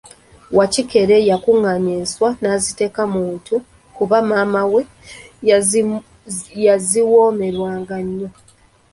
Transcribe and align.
Wakikere 0.57 1.15
yakunganya 1.29 1.91
enswa 1.99 2.29
naaziteeka 2.41 3.01
muttu 3.13 3.55
kuba 3.95 4.17
maama 4.29 4.61
we 4.71 4.81
yaziwomerwanga 6.65 7.95
nnyo. 8.05 8.29